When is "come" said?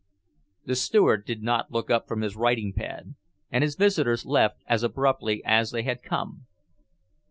6.01-6.47